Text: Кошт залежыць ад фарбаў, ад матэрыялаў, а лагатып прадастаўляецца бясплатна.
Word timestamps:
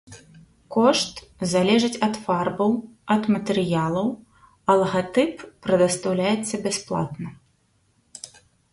Кошт 0.75 1.15
залежыць 1.51 1.99
ад 2.07 2.15
фарбаў, 2.23 2.71
ад 3.17 3.23
матэрыялаў, 3.37 4.07
а 4.69 4.79
лагатып 4.81 5.35
прадастаўляецца 5.67 6.55
бясплатна. 6.69 7.27